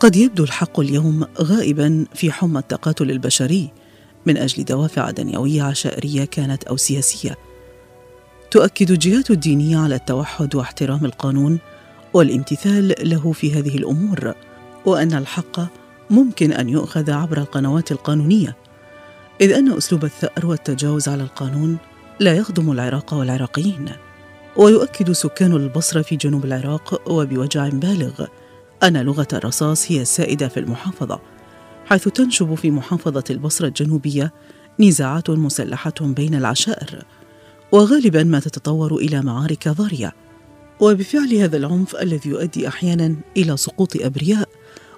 [0.00, 3.70] قد يبدو الحق اليوم غائبا في حمى التقاتل البشري
[4.26, 7.36] من أجل دوافع دنيوية عشائريه كانت أو سياسية.
[8.50, 11.58] تؤكد الجهات الدينية على التوحد واحترام القانون
[12.14, 14.34] والامتثال له في هذه الأمور
[14.86, 15.60] وأن الحق
[16.10, 18.56] ممكن أن يؤخذ عبر القنوات القانونية
[19.40, 21.76] إذ أن أسلوب الثأر والتجاوز على القانون
[22.20, 23.92] لا يخدم العراق والعراقيين.
[24.56, 28.26] ويؤكد سكان البصرة في جنوب العراق وبوجع بالغ
[28.82, 31.20] أن لغة الرصاص هي السائدة في المحافظة
[31.86, 34.32] حيث تنشب في محافظة البصرة الجنوبية
[34.80, 37.04] نزاعات مسلحة بين العشائر
[37.72, 40.12] وغالبا ما تتطور إلى معارك ضارية.
[40.80, 44.48] وبفعل هذا العنف الذي يؤدي أحيانا إلى سقوط أبرياء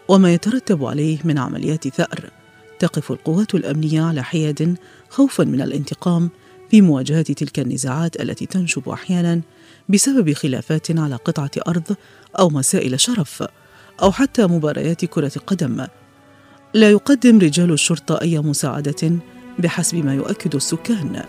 [0.08, 2.30] وما يترتب عليه من عمليات ثأر
[2.78, 4.76] تقف القوات الأمنية على حياد
[5.10, 6.30] خوفا من الانتقام
[6.70, 9.40] في مواجهة تلك النزاعات التي تنشب أحيانا
[9.88, 11.96] بسبب خلافات على قطعة أرض
[12.38, 13.42] أو مسائل شرف.
[14.02, 15.86] أو حتى مباريات كرة قدم.
[16.74, 19.12] لا يقدم رجال الشرطة أي مساعدة
[19.58, 21.24] بحسب ما يؤكد السكان.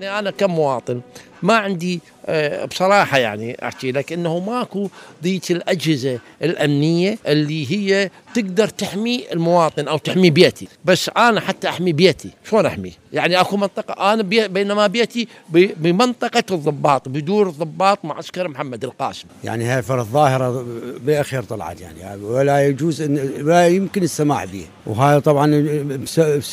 [0.00, 1.00] يعني أنا كمواطن
[1.42, 2.00] ما عندي
[2.30, 4.88] آه، بصراحة يعني أحكي لك إنه ماكو
[5.24, 10.68] ذيك الأجهزة الأمنية اللي هي تقدر تحمي المواطن أو تحمي بيتي.
[10.84, 16.44] بس أنا حتى أحمي بيتي شلون احميه يعني أكو منطقة أنا بي بينما بيتي بمنطقة
[16.50, 19.26] الضباط بدور الضباط معسكر محمد القاسم.
[19.44, 20.66] يعني هاي فرض ظاهرة
[21.06, 24.64] بأخير طلعت يعني ولا يجوز إن ولا يمكن السماح به.
[24.86, 25.66] وهذا طبعا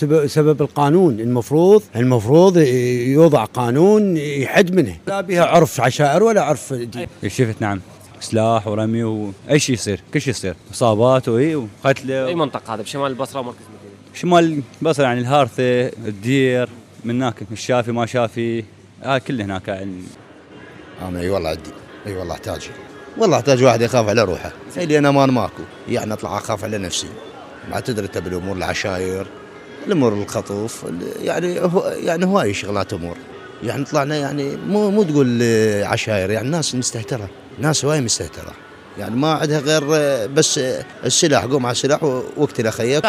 [0.03, 1.19] بسبب القانون.
[1.19, 7.07] المفروض المفروض يوضع قانون يحد منه لا بها عرف عشائر ولا عرف دين.
[7.27, 7.81] شفت نعم.
[8.19, 10.55] سلاح ورمي واي شيء يصير كل شيء يصير.
[10.73, 16.69] إصابات واي وقتله أي منطقة هذا؟ بشمال البصرة ومركز المدينة شمال البصرة يعني الهارثة الدير
[17.03, 18.63] من هناك الشافي ما شافي.
[19.03, 20.03] هاي كله هناك يعني.
[21.01, 21.69] أنا أي والله عندي
[22.07, 22.69] أي والله احتاج
[23.17, 24.51] والله أحتاج واحد يخاف على روحه.
[24.77, 25.63] اللي أنا أمان ماكو.
[25.89, 27.07] يعني أطلع أخاف على نفسي.
[27.71, 29.27] ما تدري انت بالامور العشاير
[29.87, 30.85] الأمور الخطوف
[31.21, 33.17] يعني هو يعني هواي شغلات أمور.
[33.63, 35.43] يعني طلعنا يعني مو مو تقول
[35.83, 37.29] عشاير يعني ناس مستهترة
[37.59, 38.53] ناس هواي مستهترة.
[38.97, 39.83] يعني ما عندها غير
[40.27, 40.57] بس
[41.05, 43.05] السلاح قوم على السلاح واقتل اخيك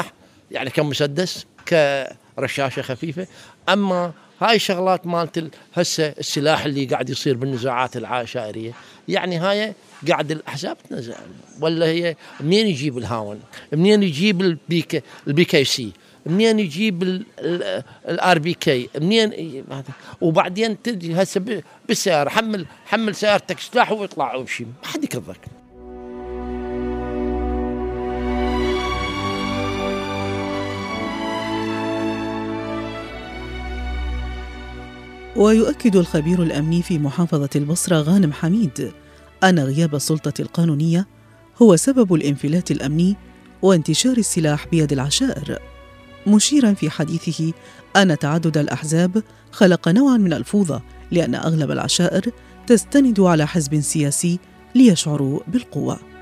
[0.51, 3.27] يعني كمسدس كرشاشة خفيفة.
[3.69, 8.73] أما هاي شغلات مالت هسه السلاح اللي قاعد يصير بالنزاعات العشائرية
[9.09, 9.75] يعني هاي
[10.09, 11.15] قاعد الأحزاب تنزع.
[11.61, 13.41] ولا هي منين يجيب الهاون؟
[13.73, 15.93] منين يجيب البيك البي كي سي؟
[16.27, 17.25] منين يجيب
[18.09, 19.65] الار بي كي؟ منين
[20.21, 25.41] وبعدين تجي هسه بالسياره حمل حمل سيارتك سلاح ويطلع ويمشي ما حد يكذبك.
[35.37, 38.93] ويؤكد الخبير الأمني في محافظة البصرة غانم حميد
[39.45, 41.07] أن غياب السلطة القانونية
[41.63, 43.17] هو سبب الانفلات الأمني
[43.63, 45.59] وانتشار السلاح بيد العشائر.
[46.27, 47.53] مشيرا في حديثه
[47.97, 49.23] أن تعدد الأحزاب
[49.53, 52.33] خلق نوعا من الفوضى لأن أغلب العشائر
[52.67, 54.39] تستند على حزب سياسي
[54.75, 56.16] ليشعروا بالقوة.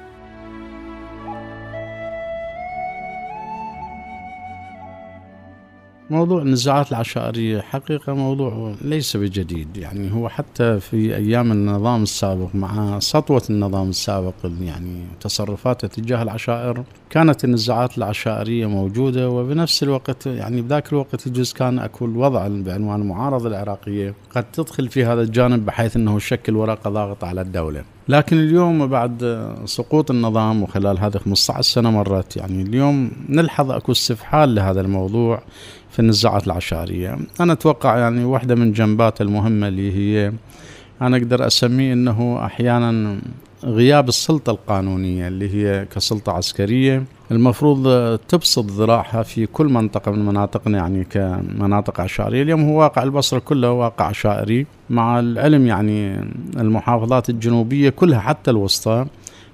[6.10, 9.76] موضوع النزاعات العشائرية حقيقة موضوع ليس بجديد.
[9.76, 16.84] يعني هو حتى في أيام النظام السابق مع سطوة النظام السابق يعني تصرفاته تجاه العشائر
[17.10, 23.48] كانت النزاعات العشائرية موجودة وبنفس الوقت يعني بذاك الوقت يجوز كان أكو الوضع بعنوان المعارضة
[23.48, 27.84] العراقية قد تدخل في هذا الجانب بحيث أنه يشكل ورقة ضاغطة على الدولة.
[28.08, 34.54] لكن اليوم بعد سقوط النظام وخلال هذه 15 سنة مرت يعني اليوم نلحظ أكو استفحال
[34.54, 35.42] لهذا الموضوع.
[35.94, 40.32] في النزاعات العشائرية أنا أتوقع يعني واحدة من جنبات المهمة اللي هي
[41.02, 43.20] أنا أقدر أسميه أنه أحيانا
[43.64, 47.04] غياب السلطة القانونية اللي هي كسلطة عسكرية.
[47.30, 47.88] المفروض
[48.28, 53.72] تبسط ذراعها في كل منطقة من مناطقنا يعني كمناطق عشائرية اليوم هو واقع البصرة كله
[53.72, 56.20] واقع عشائري مع العلم يعني
[56.56, 59.06] المحافظات الجنوبية كلها حتى الوسطى.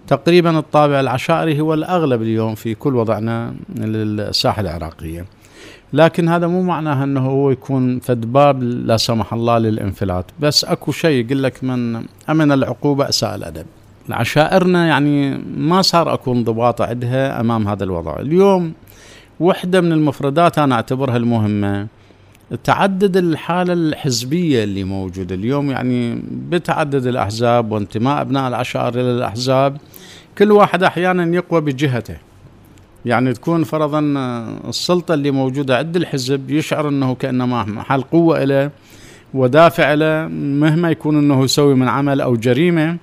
[0.07, 5.25] تقريبا الطابع العشائري هو الأغلب اليوم في كل وضعنا للساحة العراقية.
[5.93, 10.25] لكن هذا مو معناه إنه هو يكون فد باب لا سمح الله للانفلات.
[10.41, 13.67] بس أكو شيء يقول لك من أمن العقوبة أساء الأدب.
[14.11, 18.21] عشائرنا يعني ما صار أكو انضباط عندها أمام هذا الوضع.
[18.21, 18.73] اليوم
[19.41, 21.87] وحدة من المفردات أنا أعتبرها المهمة
[22.65, 25.35] تعدد الحالة الحزبية اللي موجودة.
[25.35, 29.77] اليوم يعني بتعدد الأحزاب وانتماء أبناء العشائر إلى الأحزاب
[30.39, 32.17] كل واحد أحيانا يقوى بجهته.
[33.05, 34.01] يعني تكون فرضا
[34.69, 38.71] السلطة اللي موجودة عند الحزب يشعر أنه كأنما محل قوة له
[39.35, 42.97] ودافع له مهما يكون أنه يسوي من عمل أو جريمة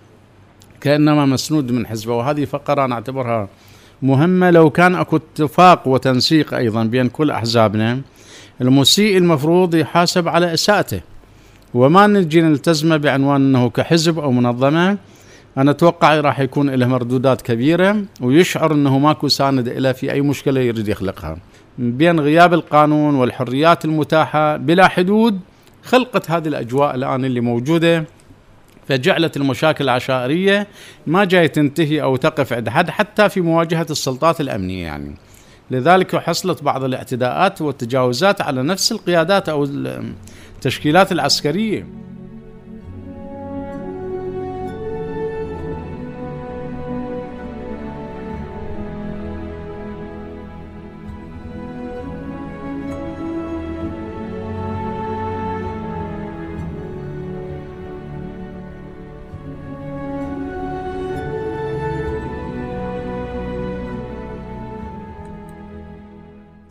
[0.81, 2.13] كأنما مسنود من حزبه.
[2.13, 3.47] وهذه فقرة أنا أعتبرها
[4.01, 4.51] مهمة.
[4.51, 8.01] لو كان أكو اتفاق وتنسيق أيضا بين كل أحزابنا
[8.61, 11.01] المسيء المفروض يحاسب على إساءته.
[11.73, 14.97] وما نجي نلتزمه بعنوان أنه كحزب أو منظمة
[15.57, 20.59] أنا أتوقع راح يكون له مردودات كبيرة ويشعر أنه ماكو ساند له في أي مشكلة
[20.61, 21.37] يريد يخلقها.
[21.77, 25.39] بين غياب القانون والحريات المتاحة بلا حدود
[25.83, 28.05] خلقت هذه الأجواء الآن اللي موجودة
[28.87, 30.67] فجعلت المشاكل العشائرية
[31.07, 35.15] ما جاي تنتهي أو تقف عند حد حتى في مواجهة السلطات الأمنية يعني.
[35.71, 41.87] لذلك حصلت بعض الاعتداءات والتجاوزات على نفس القيادات أو التشكيلات العسكرية.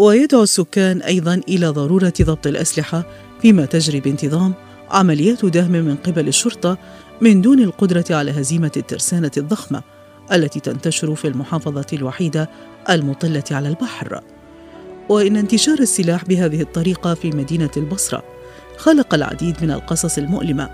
[0.06, 3.06] ويدعو السكان أيضا إلى ضرورة ضبط الأسلحة
[3.42, 4.54] فيما تجري بانتظام
[4.90, 6.78] عمليات دهم من قبل الشرطة
[7.20, 9.82] من دون القدرة على هزيمة الترسانة الضخمة
[10.32, 12.50] التي تنتشر في المحافظة الوحيدة
[12.90, 14.20] المطلة على البحر.
[15.08, 18.22] وإن انتشار السلاح بهذه الطريقة في مدينة البصرة
[18.76, 20.70] خلق العديد من القصص المؤلمة.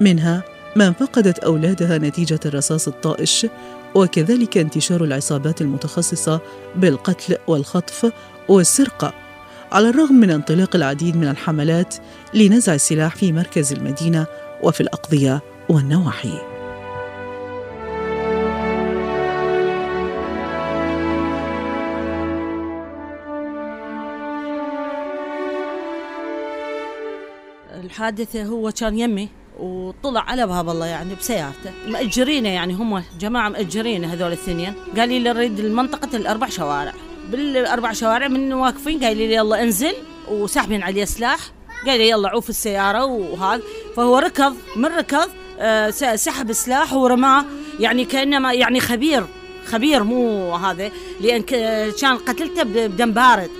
[0.00, 0.42] منها
[0.76, 3.46] من فقدت أولادها نتيجة الرصاص الطائش
[3.94, 6.40] وكذلك انتشار العصابات المتخصصة
[6.76, 8.12] بالقتل والخطف
[8.48, 9.12] والسرقة.
[9.72, 11.94] على الرغم من انطلاق العديد من الحملات
[12.34, 14.26] لنزع السلاح في مركز المدينة
[14.62, 16.38] وفي الأقضية والنواحي.
[27.84, 29.28] الحادثة هو كان يمي
[29.60, 31.70] وطلع على باب الله يعني بسيارته.
[31.88, 36.92] مأجرينه يعني هم جماعة مأجرينه هذول الاثنين قال لي نريد المنطقة الأربع شوارع.
[37.30, 39.94] بالأربع شوارع من واقفين قال لي يلا انزل.
[40.28, 41.38] وساحبين عليه سلاح.
[41.86, 43.62] قال لي يلا عوف السيارة وهذا.
[43.96, 47.44] فهو ركض من ركض آه، سحب سلاح ورماه.
[47.80, 49.26] يعني كأنما يعني خبير
[49.66, 50.90] خبير مو هذا.
[51.20, 51.42] لأن
[52.00, 53.50] كان قتلته بدم بارد.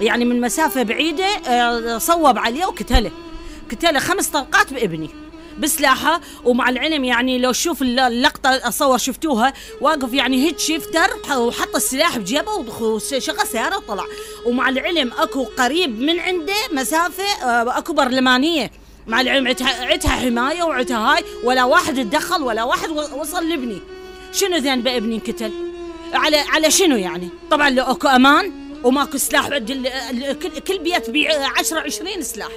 [0.00, 3.10] يعني من مسافة بعيدة آه، صوب عليه وقتله.
[3.70, 5.10] قتله خمس طلقات بابني.
[5.58, 12.18] بسلاحة ومع العلم يعني لو شوف اللقطة اتصور شفتوها واقف يعني هيك شيفتر وحط السلاح
[12.18, 14.04] بجيبه وشغل سيارة وطلع.
[14.46, 18.70] ومع العلم أكو قريب من عنده مسافة آه، أكو برلمانية.
[19.06, 19.46] مع العلم
[19.80, 23.80] عتها حماية وعتها هاي ولا واحد تدخل ولا واحد وصل لابني.
[24.32, 25.52] شنو ذنب بابني انقتل
[26.12, 28.52] على على شنو يعني؟ طبعا لو أكو أمان
[28.84, 29.48] وماكو سلاح
[30.68, 32.48] كل بيت بيع 10 20 سلاح.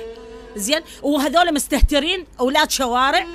[0.56, 0.82] زين.
[1.04, 3.28] وهذول مستهترين أولاد شوارع.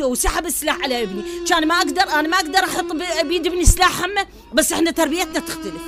[0.00, 1.22] وسحب السلاح على ابني.
[1.48, 2.92] كان ما أقدر أنا ما أقدر أحط
[3.24, 4.26] بيد ابني سلاح همه.
[4.52, 5.82] بس إحنا تربيتنا تختلف.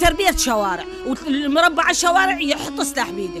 [0.00, 0.84] تربية شوارع.
[1.06, 3.40] والمربع الشوارع يحط سلاح بيده.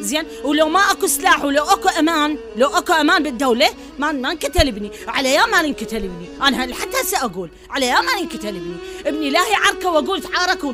[0.00, 0.24] زين.
[0.44, 3.68] ولو ما أكو سلاح ولو أكو أمان لو أكو أمان بالدولة
[3.98, 4.90] ما ما انقتل ابني.
[5.08, 6.28] على يا ما انقتل ابني.
[6.42, 8.76] أنا حتى هسه أقول على يا ما انقتل ابني.
[9.06, 10.64] ابني لا هي عركه وأقول تعارك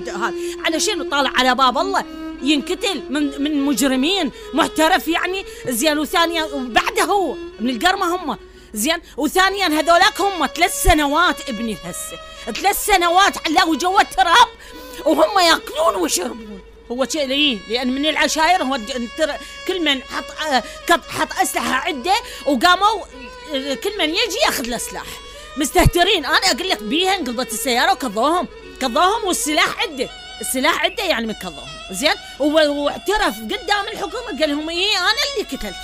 [0.64, 2.04] على شنو طالع على باب الله.
[2.42, 5.44] ينقتل من من مجرمين محترف يعني.
[5.68, 8.38] زين وثانيا وبعده هو من القرمة هم.
[8.74, 10.46] زين وثانيا هذولاك هم.
[10.46, 12.18] ثلاث سنوات ابني هسه
[12.60, 14.48] ثلاث سنوات علاه جوا التراب
[15.04, 16.60] وهم ياكلون ويشربون.
[16.90, 18.78] هو شيء لأن من العشاير هو
[19.68, 20.24] كل من حط
[21.08, 22.14] حط أسلحة عدة
[22.46, 23.04] وقاموا
[23.52, 25.06] كل من يجي ياخذ له سلاح
[25.56, 26.24] مستهترين.
[26.24, 28.48] أنا أقول لك بيها انقلبت السيارة وكضوهم
[28.80, 30.10] كضوهم والسلاح عدة.
[30.40, 35.76] السلاح عدة يعني مكضوهم زين؟ واعترف قدام الحكومة قال لهم إيه أنا اللي قتلت.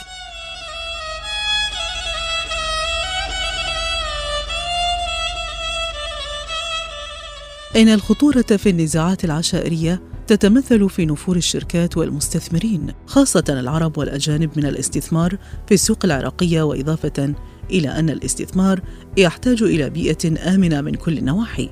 [7.76, 15.38] إن الخطورة في النزاعات العشائرية تتمثل في نفور الشركات والمستثمرين خاصة العرب والأجانب من الاستثمار
[15.68, 17.34] في السوق العراقية وإضافة
[17.70, 18.80] إلى أن الاستثمار
[19.16, 21.70] يحتاج إلى بيئة آمنة من كل النواحي.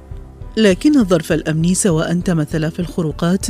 [0.56, 3.46] لكن الظرف الأمني سواء تمثل في الخروقات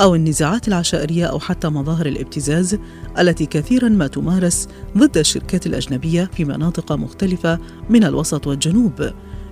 [0.00, 2.78] أو النزاعات العشائرية أو حتى مظاهر الابتزاز
[3.18, 7.58] التي كثيرا ما تمارس ضد الشركات الأجنبية في مناطق مختلفة
[7.90, 9.10] من الوسط والجنوب.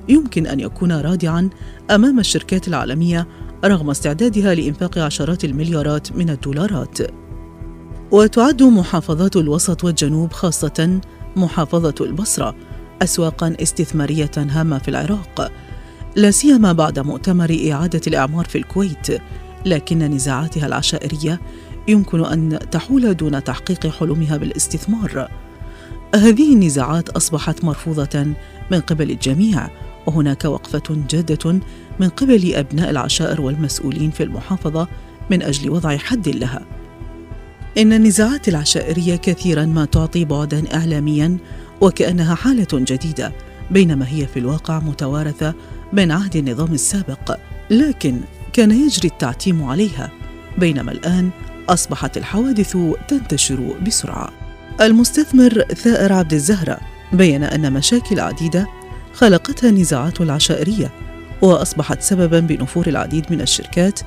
[0.08, 1.50] يمكن أن يكون رادعا
[1.90, 3.28] أمام الشركات العالمية
[3.64, 6.98] رغم استعدادها لإنفاق عشرات المليارات من الدولارات.
[8.10, 11.00] وتعد محافظات الوسط والجنوب خاصة
[11.36, 12.56] محافظة البصرة
[13.02, 15.52] اسواقا استثمارية هامة في العراق.
[16.16, 19.06] لا سيما بعد مؤتمر إعادة الإعمار في الكويت
[19.66, 21.40] لكن نزاعاتها العشائرية
[21.88, 25.30] يمكن أن تحول دون تحقيق حلمها بالاستثمار.
[26.14, 28.26] هذه النزاعات أصبحت مرفوضة
[28.70, 29.68] من قبل الجميع
[30.06, 31.60] وهناك وقفة جادة
[32.00, 34.88] من قبل أبناء العشائر والمسؤولين في المحافظة
[35.30, 36.62] من أجل وضع حد لها.
[37.78, 41.36] إن النزاعات العشائرية كثيرا ما تعطي بعدا إعلاميا
[41.80, 43.32] وكأنها حالة جديدة
[43.70, 45.54] بينما هي في الواقع متوارثة
[45.94, 47.36] من عهد النظام السابق
[47.70, 48.20] لكن
[48.52, 50.10] كان يجري التعتيم عليها
[50.58, 51.30] بينما الآن
[51.68, 52.76] أصبحت الحوادث
[53.08, 54.30] تنتشر بسرعة.
[54.80, 56.78] المستثمر ثائر عبد الزهرة
[57.12, 58.66] بين أن مشاكل عديدة
[59.12, 60.90] خلقتها النزاعات العشائرية
[61.42, 64.00] وأصبحت سببا بنفور العديد من الشركات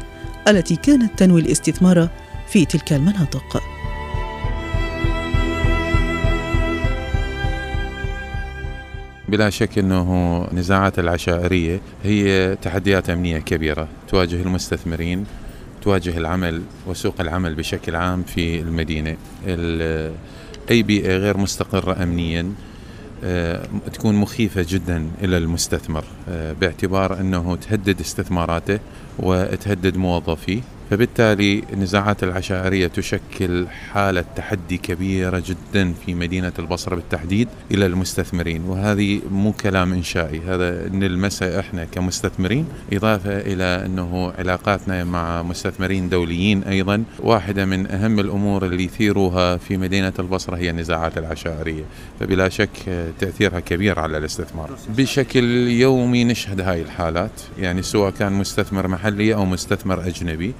[0.48, 2.10] التي كانت تنوي الاستثمار
[2.48, 3.64] في تلك المناطق.
[9.30, 15.26] بلا شك إنه نزاعات العشائرية هي تحديات أمنية كبيرة تواجه المستثمرين
[15.82, 19.18] تواجه العمل وسوق العمل بشكل عام في المدينة.
[20.72, 22.52] أي بيئة غير مستقرة امنيا
[23.24, 28.80] آه، تكون مخيفة جدا إلى المستثمر آه، باعتبار أنه تهدد استثماراته
[29.20, 37.86] وتهدد موظفيه فبالتالي النزاعات العشائرية تشكل حالة تحدي كبيرة جدا في مدينة البصرة بالتحديد إلى
[37.86, 46.10] المستثمرين وهذه مو كلام إنشائي هذا نلمسه إحنا كمستثمرين إضافة إلى أنه علاقاتنا مع مستثمرين
[46.10, 51.84] دوليين أيضا واحدة من أهم الأمور اللي يثيروها في مدينة البصرة هي النزاعات العشائرية
[52.20, 52.70] فبلا شك
[53.20, 54.72] تأثيرها كبير على الاستثمار.
[54.98, 60.54] بشكل يومي نشهد هاي الحالات يعني سواء كان مستثمر محلي أو مستثمر أجنبي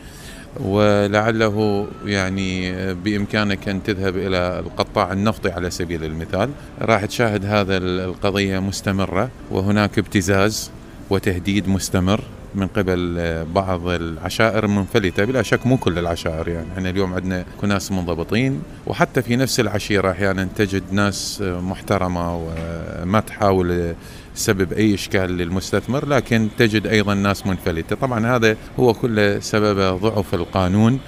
[0.60, 6.50] ولعله يعني بإمكانك أن تذهب إلى القطاع النفطي على سبيل المثال.
[6.82, 10.72] راح تشاهد هذا القضية مستمرة وهناك ابتزاز
[11.10, 12.22] وتهديد مستمر
[12.56, 13.20] من قبل
[13.54, 15.26] بعض العشائر المنفلتة.
[15.26, 16.68] بلا شك مو كل العشائر يعني.
[16.78, 23.96] إحنا اليوم عندنا ناس منضبطين وحتى في نفس العشيرة أحيانا تجد ناس محترمة وما تحاول
[24.38, 27.96] تسبب أي إشكال للمستثمر لكن تجد أيضا ناس منفلتة.
[27.96, 31.00] طبعا هذا هو كله سبب ضعف القانون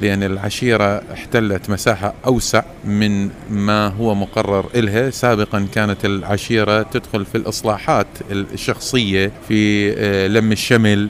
[0.00, 5.10] لأن العشيرة احتلت مساحة أوسع من ما هو مقرر إلها.
[5.10, 11.08] سابقا كانت العشيرة تدخل في الإصلاحات الشخصية في آه، لم الشمل.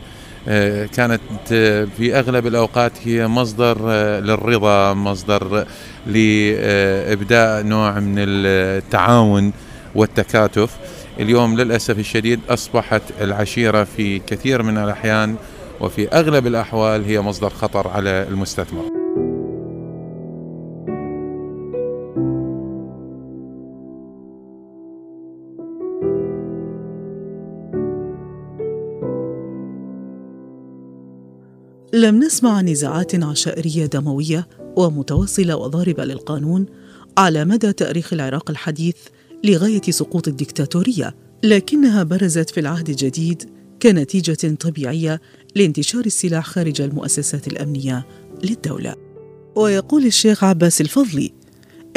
[0.49, 1.21] آه، كانت
[1.52, 3.90] آه، في أغلب الأوقات هي مصدر
[4.21, 5.66] للرضا مصدر
[6.06, 9.52] لإبداء نوع من التعاون
[9.95, 10.76] والتكاتف.
[11.21, 15.37] اليوم للأسف الشديد أصبحت العشيرة في كثير من الأحيان
[15.81, 19.07] وفي أغلب الأحوال هي مصدر خطر على المستثمر.
[31.93, 36.67] لم نسمع نزاعات عشائرية دموية ومتوصلة وضاربة للقانون
[37.19, 38.97] على مدى تاريخ العراق الحديث
[39.45, 43.43] لغاية سقوط الدكتاتورية لكنها برزت في العهد الجديد
[43.83, 45.21] كنتيجة طبيعية
[45.57, 48.07] لانتشار السلاح خارج المؤسسات الأمنية
[48.45, 48.95] للدولة.
[49.57, 51.33] ويقول الشيخ عباس الفضلي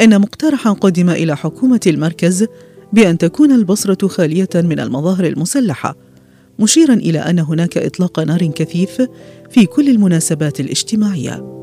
[0.00, 2.46] إن مقترحا قدم إلى حكومة المركز
[2.92, 5.96] بأن تكون البصرة خالية من المظاهر المسلحة
[6.58, 9.02] مشيرا إلى أن هناك إطلاق نار كثيف
[9.50, 11.60] في كل المناسبات الاجتماعية.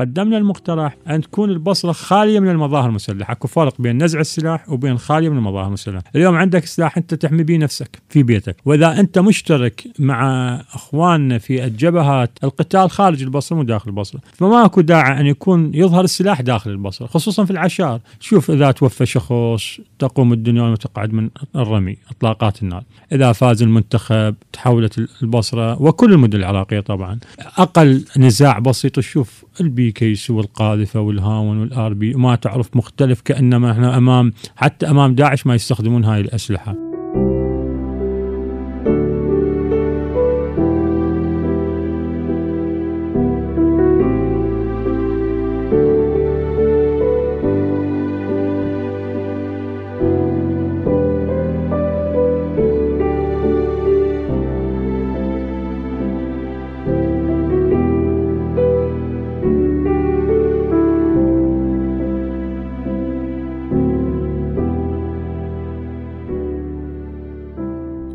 [0.00, 4.98] قدمنا المقترح أن تكون البصرة خالية من المظاهر المسلحة أكو فرق بين نزع السلاح وبين
[4.98, 6.02] خالية من المظاهر المسلحة.
[6.16, 8.56] اليوم عندك سلاح أنت تحمي به نفسك في بيتك.
[8.64, 14.20] وإذا أنت مشترك مع أخواننا في الجبهات القتال خارج البصرة مو داخل البصرة.
[14.32, 18.00] فما أكو داعي أن يكون يظهر السلاح داخل البصرة خصوصا في العشار.
[18.20, 22.84] شوف إذا توفى شخص تقوم الدنيا وتقعد من الرمي إطلاقات النار.
[23.12, 27.18] إذا فاز المنتخب تحولت البصرة وكل المدن العراقية طبعا.
[27.58, 32.14] أقل نزاع بسيط تشوف البي كي سي والقاذفة والهاون والآر بي.
[32.14, 36.89] ما تعرف مختلف كأنما إحنا أمام حتى أمام داعش ما يستخدمون هاي الأسلحة.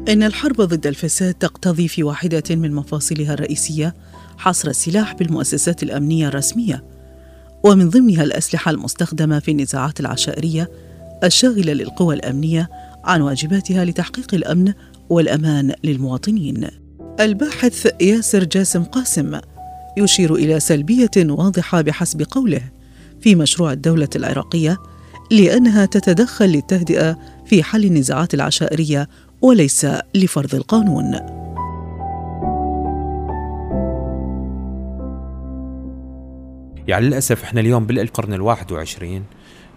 [0.09, 3.95] إن الحرب ضد الفساد تقتضي في واحدة من مفاصلها الرئيسية
[4.37, 6.83] حصر السلاح بالمؤسسات الأمنية الرسمية
[7.63, 10.71] ومن ضمنها الأسلحة المستخدمة في النزاعات العشائرية
[11.23, 12.69] الشاغلة للقوى الأمنية
[13.03, 14.73] عن واجباتها لتحقيق الأمن
[15.09, 16.67] والأمان للمواطنين.
[17.19, 19.39] الباحث ياسر جاسم قاسم
[19.97, 22.61] يشير إلى سلبية واضحة بحسب قوله
[23.21, 24.77] في مشروع الدولة العراقية
[25.31, 29.09] لأنها تتدخل للتهدئة في حل النزاعات العشائرية
[29.45, 31.13] وليس لفرض القانون.
[36.87, 39.23] يعني للأسف إحنا اليوم بالقرن الواحد وعشرين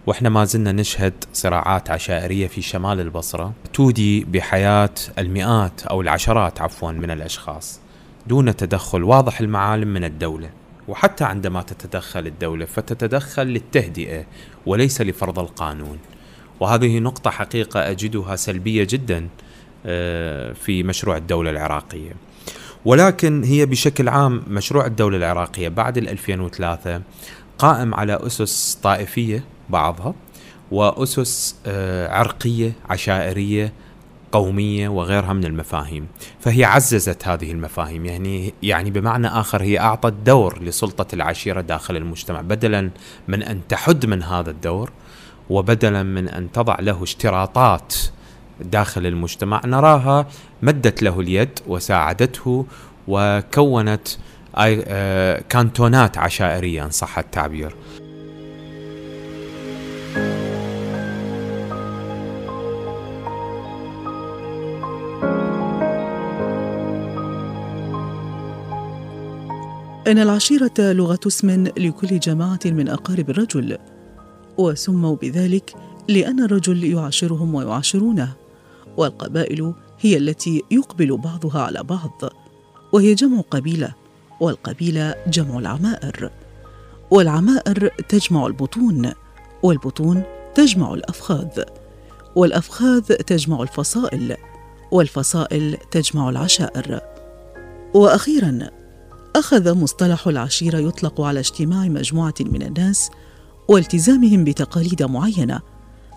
[0.07, 6.93] وإحنا ما زلنا نشهد صراعات عشائرية في شمال البصرة تودي بحياة المئات أو العشرات عفوا
[6.93, 7.81] من الأشخاص
[8.27, 10.51] دون تدخل واضح المعالم من الدولة
[10.89, 14.25] وحتى عندما تتدخل الدولة فتتدخل للتهدئة
[14.67, 15.99] وليس لفرض القانون
[16.61, 19.29] وهذه نقطة حقيقة أجدها سلبية جدا
[20.55, 22.13] في مشروع الدولة العراقية.
[22.85, 27.03] ولكن هي بشكل عام مشروع الدولة العراقية بعد 2003
[27.59, 30.15] قائم على أسس طائفية بعضها
[30.71, 33.73] وأسس آه، عرقية عشائرية
[34.33, 36.07] قومية وغيرها من المفاهيم.
[36.41, 38.07] فهي عززت هذه المفاهيم.
[38.07, 42.41] يعني يعني بمعنى آخر هي أعطت دور لسلطة العشيرة داخل المجتمع.
[42.41, 42.91] بدلا
[43.29, 44.91] من أن تحد من هذا الدور
[45.51, 47.95] وبدلا من أن تضع له اشتراطات
[48.61, 49.61] داخل المجتمع.
[49.65, 50.27] نراها
[50.63, 52.67] مدت له اليد وساعدته
[53.09, 54.09] وكونت
[54.59, 57.75] آه، كانتونات عشائرية إن صح التعبير.
[70.07, 73.79] إن العشيرة لغة اسم لكل جماعة من أقارب الرجل
[74.59, 75.75] وسموا بذلك
[76.09, 78.48] لأن الرجل يعاشرهم ويعاشرونه.
[78.99, 82.23] والقبائل هي التي يقبل بعضها على بعض
[82.93, 83.95] وهي جمع قبيلة
[84.41, 86.31] والقبيلة جمع العمائر.
[87.11, 89.13] والعمائر تجمع البطون
[89.63, 90.23] والبطون
[90.55, 91.63] تجمع الأفخاذ.
[92.37, 94.37] والأفخاذ تجمع الفصائل
[94.93, 97.01] والفصائل تجمع العشائر.
[97.95, 98.59] وأخيرا
[99.37, 103.11] أخذ مصطلح العشيرة يطلق على اجتماع مجموعة من الناس
[103.69, 105.61] والتزامهم بتقاليد معينة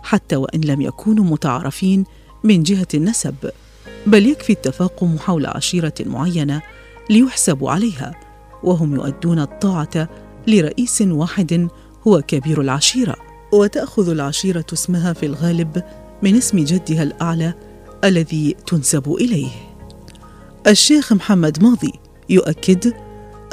[0.04, 2.06] حتى وإن لم يكونوا متعارفين
[2.44, 3.36] من جهة النسب
[4.06, 6.62] بل يكفي التفاقم حول عشيرة معينة
[7.10, 8.16] ليحسبوا عليها
[8.64, 10.10] وهم يؤدون الطاعة
[10.48, 11.68] لرئيس واحد
[12.08, 13.16] هو كبير العشيرة.
[13.54, 15.84] وتأخذ العشيرة اسمها في الغالب
[16.22, 17.54] من اسم جدها الأعلى
[18.04, 19.50] الذي تنسب إليه.
[20.68, 21.94] الشيخ محمد ماضي
[22.30, 22.94] يؤكد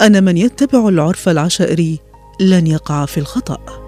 [0.00, 1.98] أن من يتبع العرف العشائري
[2.40, 3.87] لن يقع في الخطأ.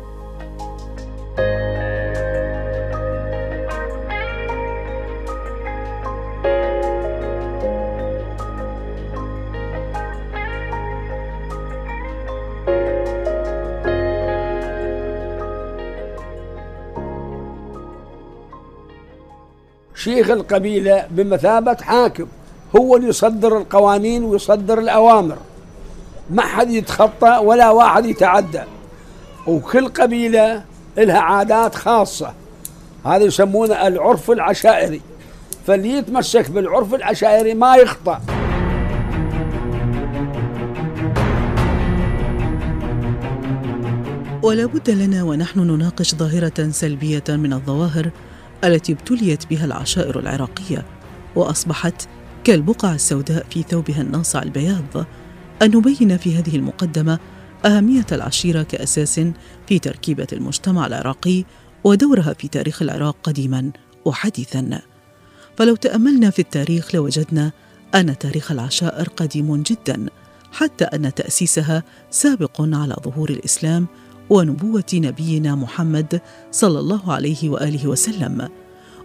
[20.01, 22.27] شيخ القبيلة بمثابة حاكم
[22.77, 25.37] هو اللي يصدر القوانين ويصدر الأوامر.
[26.31, 28.63] ما حد يتخطى ولا واحد يتعدى.
[29.47, 30.65] وكل قبيلة
[30.97, 32.33] لها عادات خاصة.
[33.07, 35.01] هذا يسمونه العرف العشائري.
[35.67, 38.21] فاللي يتمسك بالعرف العشائري ما يخطأ.
[44.43, 48.11] ولا بد لنا ونحن نناقش ظاهرة سلبية من الظواهر
[48.64, 50.87] التي ابتليت بها العشائر العراقية
[51.37, 52.09] وأصبحت
[52.44, 55.07] كالبقع السوداء في ثوبها الناصع البياض.
[55.62, 57.18] ان نبين في هذه المقدمة
[57.66, 59.20] أهمية العشيرة كأساس
[59.66, 61.44] في تركيبة المجتمع العراقي
[61.85, 63.70] ودورها في تاريخ العراق قديما
[64.05, 64.81] وحديثا.
[65.57, 67.53] فلو تأملنا في التاريخ لوجدنا
[67.94, 70.07] أن تاريخ العشائر قديم جدا
[70.53, 73.87] حتى أن تأسيسها سابق على ظهور الإسلام
[74.31, 76.21] ونبوة نبينا محمد
[76.53, 78.49] صلى الله عليه وآله وسلم.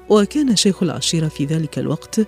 [0.10, 2.22] وكان شيخ العشيره في ذلك الوقت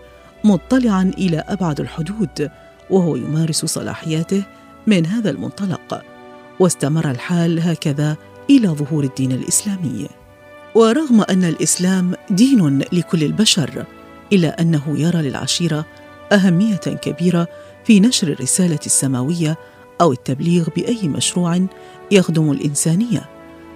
[0.43, 2.49] مطلعا إلى أبعد الحدود
[2.89, 4.43] وهو يمارس صلاحياته
[4.87, 6.01] من هذا المنطلق.
[6.59, 8.17] واستمر الحال هكذا
[8.49, 10.07] إلى ظهور الدين الإسلامي.
[10.75, 13.85] ورغم أن الإسلام دين لكل البشر
[14.33, 15.85] إلا أنه يرى للعشيره
[16.31, 17.47] أهمية كبيرة
[17.85, 19.57] في نشر الرسالة السماوية
[20.01, 21.67] أو التبليغ بأي مشروع
[22.11, 23.29] يخدم الإنسانية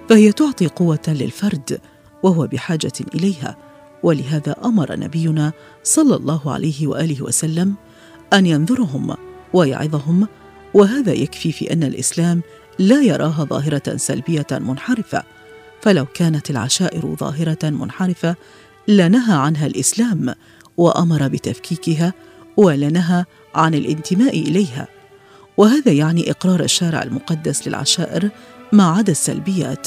[0.08, 1.80] فهي تعطي قوة للفرد
[2.22, 3.56] وهو بحاجة إليها.
[4.02, 7.74] ولهذا أمر نبينا صلى الله عليه وآله وسلم
[8.32, 9.16] أن ينذرهم
[9.52, 10.28] ويعظهم
[10.74, 12.42] وهذا يكفي في أن الإسلام
[12.78, 15.22] لا يراها ظاهرة سلبية منحرفة.
[15.80, 18.36] فلو كانت العشائر ظاهرة منحرفة
[18.88, 20.34] لنهى عنها الإسلام
[20.76, 22.12] وأمر بتفكيكها
[22.56, 24.88] ولنهى عن الانتماء إليها.
[25.56, 28.30] وهذا يعني إقرار الشارع المقدس للعشائر
[28.72, 29.86] ما عدا السلبيات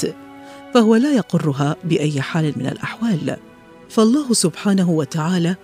[0.74, 3.36] فهو لا يقرها بأي حال من الأحوال.
[3.88, 5.56] فالله سبحانه وتعالى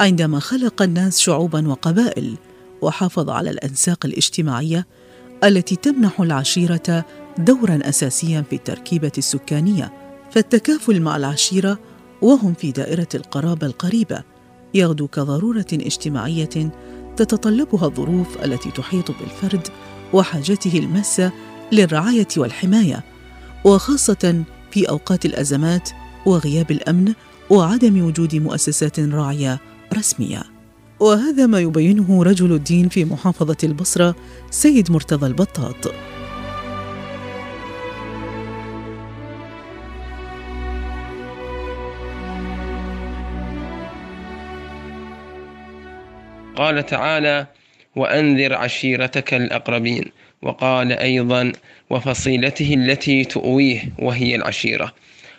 [0.00, 2.36] عندما خلق الناس شعوبا وقبائل
[2.82, 4.86] وحافظ على الأنساق الاجتماعية
[5.44, 7.04] التي تمنح العشيرة
[7.38, 9.92] دورا اساسيا في التركيبة السكانية
[10.30, 11.78] فالتكافل مع العشيرة
[12.22, 14.22] وهم في دائرة القرابة القريبة
[14.74, 16.70] يغدو كضرورة اجتماعية
[17.16, 19.68] تتطلبها الظروف التي تحيط بالفرد
[20.12, 21.32] وحاجته الماسة
[21.72, 23.04] للرعاية والحماية
[23.64, 25.90] وخاصة في أوقات الأزمات
[26.26, 27.14] وغياب الأمن
[27.50, 29.60] وعدم وجود مؤسسات راعية
[29.96, 30.42] رسمية.
[31.00, 34.14] وهذا ما يبينه رجل الدين في محافظة البصرة
[34.50, 36.09] سيد مرتضى البطاط.
[46.60, 47.46] قال تعالى
[47.96, 50.04] وأنذر عشيرتك الأقربين.
[50.42, 51.52] وقال أيضا
[51.90, 54.94] وفصيلته التي تؤويه وهي العشيرة.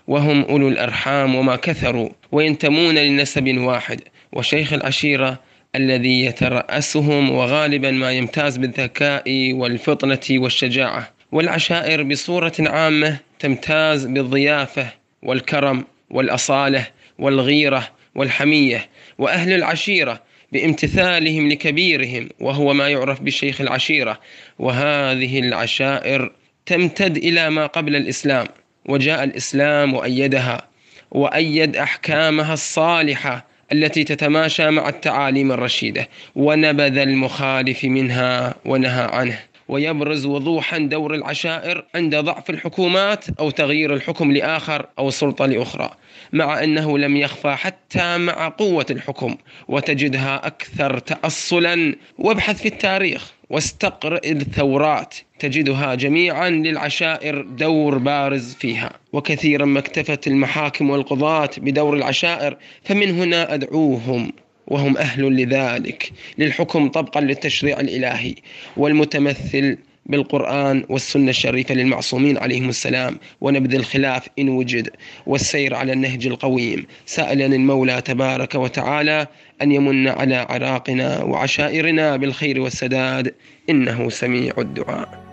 [0.07, 4.01] وهم أولو الأرحام وما كثروا وينتمون لنسب واحد.
[4.33, 5.39] وشيخ العشيرة
[5.75, 11.11] الذي يترأسهم وغالبا ما يمتاز بالذكاء والفطنة والشجاعة.
[11.31, 14.87] والعشائر بصورة عامة تمتاز بالضيافة
[15.23, 16.87] والكرم والأصالة
[17.19, 18.89] والغيرة والحمية.
[19.17, 24.19] وأهل العشيرة بامتثالهم لكبيرهم وهو ما يعرف بالشيخ العشيرة.
[24.59, 26.31] وهذه العشائر
[26.65, 28.47] تمتد إلى ما قبل الإسلام
[28.85, 30.67] وجاء الإسلام وأيدها
[31.11, 39.50] وأيد أحكامها الصالحة التي تتماشى مع التعاليم الرشيدة ونبذ المخالف منها ونهى عنه.
[39.71, 45.89] ويبرز وضوحا دور العشائر عند ضعف الحكومات أو تغيير الحكم لآخر أو سلطة لأخرى
[46.33, 49.35] مع أنه لم يخفى حتى مع قوة الحكم
[49.67, 51.95] وتجدها أكثر تاصلا.
[52.17, 58.91] وابحث في التاريخ واستقرئ الثورات تجدها جميعا للعشائر دور بارز فيها.
[59.13, 64.31] وكثيرا ما اكتفت المحاكم والقضاة بدور العشائر فمن هنا أدعوهم
[64.71, 68.35] وهم أهل لذلك للحكم طبقا للتشريع الإلهي
[68.77, 74.89] والمتمثل بالقرآن والسنة الشريفة للمعصومين عليهم السلام ونبذ الخلاف إن وجد
[75.25, 76.85] والسير على النهج القويم.
[77.05, 79.27] سائلا المولى تبارك وتعالى
[79.61, 83.33] أن يمن على عراقنا وعشائرنا بالخير والسداد
[83.69, 85.30] إنه سميع الدعاء.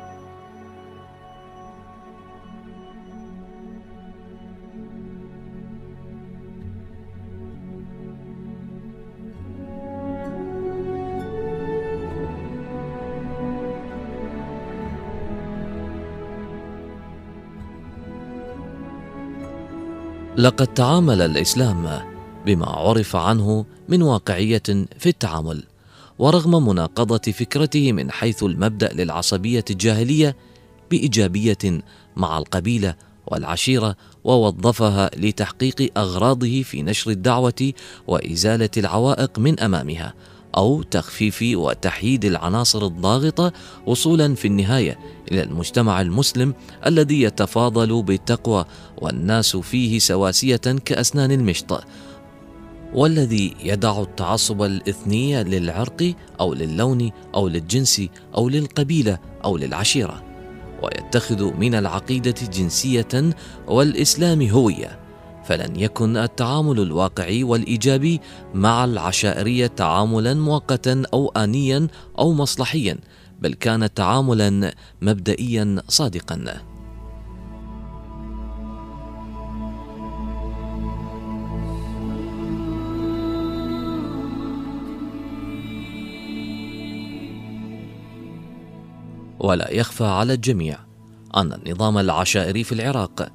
[20.38, 22.02] لقد تعامل الإسلام
[22.46, 24.62] بما عرف عنه من واقعية
[24.98, 25.62] في التعامل
[26.18, 30.36] ورغم مناقضة فكرته من حيث المبدأ للعصبية الجاهلية
[30.90, 31.82] بإيجابية
[32.16, 32.94] مع القبيلة
[33.26, 37.72] والعشيرة ووظفها لتحقيق أغراضه في نشر الدعوة
[38.06, 40.14] وإزالة العوائق من أمامها.
[40.56, 43.52] أو تخفيف وتحييد العناصر الضاغطة
[43.86, 44.98] وصولا في النهاية
[45.32, 46.54] إلى المجتمع المسلم
[46.86, 48.64] الذي يتفاضل بالتقوى
[48.98, 51.84] والناس فيه سواسية كأسنان المشط.
[52.94, 58.02] والذي يدع التعصب الإثني للعرق أو للون أو للجنس
[58.36, 60.22] أو للقبيلة أو للعشيرة
[60.82, 63.32] ويتخذ من العقيدة جنسية
[63.66, 64.97] والإسلام هوية.
[65.48, 68.20] فلن يكن التعامل الواقعي والإيجابي
[68.54, 72.98] مع العشائرية تعاملا مؤقتا أو انيا أو مصلحيا
[73.40, 76.44] بل كان تعاملا مبدئيا صادقا.
[89.40, 90.78] ولا يخفى على الجميع
[91.36, 93.28] أن النظام العشائري في العراق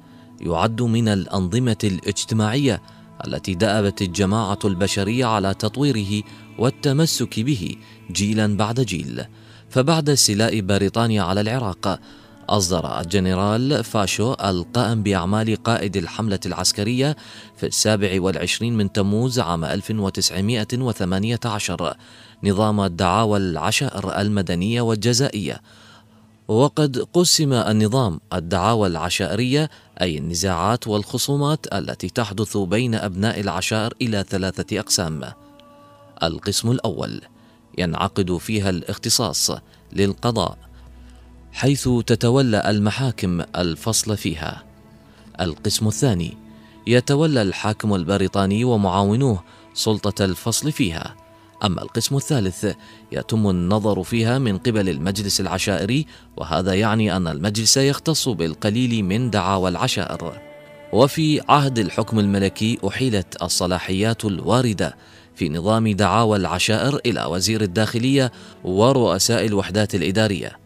[0.44, 2.82] يعد من الأنظمة الاجتماعية
[3.26, 6.22] التي دأبت الجماعة البشرية على تطويره
[6.58, 7.76] والتمسك به
[8.12, 9.24] جيلا بعد جيل.
[9.70, 12.00] فبعد استيلاء بريطانيا على العراق
[12.48, 17.16] أصدر الجنرال فاشو القائم بأعمال قائد الحملة العسكرية
[17.56, 21.96] في السابع والعشرين من تموز عام 1918
[22.44, 25.60] نظام الدعاوى العشائر المدنية والجزائية.
[26.48, 34.80] وقد قسم النظام الدعاوى العشائرية أي النزاعات والخصومات التي تحدث بين أبناء العشائر إلى ثلاثة
[34.80, 35.32] أقسام.
[36.22, 37.20] القسم الأول
[37.78, 39.50] ينعقد فيها الاختصاص
[39.92, 40.58] للقضاء
[41.52, 44.64] حيث تتولى المحاكم الفصل فيها.
[45.40, 46.36] القسم الثاني
[46.86, 49.42] يتولى الحاكم البريطاني ومعاونوه
[49.74, 51.23] سلطة الفصل فيها.
[51.64, 52.66] أما القسم الثالث؟
[53.12, 59.70] يتم النظر فيها من قبل المجلس العشائري وهذا يعني أن المجلس يختص بالقليل من دعاوى
[59.70, 60.42] العشائر.
[60.92, 64.96] وفي عهد الحكم الملكي أحيلت الصلاحيات الواردة
[65.34, 68.32] في نظام دعاوى العشائر إلى وزير الداخلية
[68.64, 70.63] ورؤساء الوحدات الإدارية.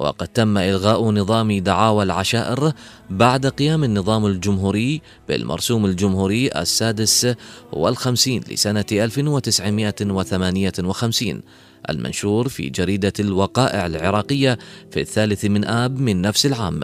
[0.00, 2.72] وقد تم إلغاء نظام دعاوى العشائر
[3.10, 7.34] بعد قيام النظام الجمهوري بالمرسوم الجمهوري السادس
[7.72, 11.42] والخمسين لسنة 1958
[11.90, 14.58] المنشور في جريدة الوقائع العراقية
[14.90, 16.80] في الثالث من آب من نفس العام.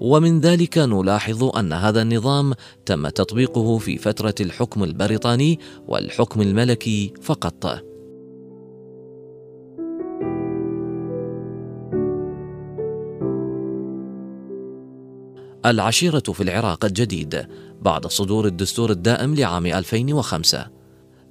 [0.00, 2.54] ومن ذلك نلاحظ أن هذا النظام
[2.86, 7.95] تم تطبيقه في فترة الحكم البريطاني والحكم الملكي فقط.
[15.66, 17.46] العشيرة في العراق الجديد
[17.82, 20.66] بعد صدور الدستور الدائم لعام 2005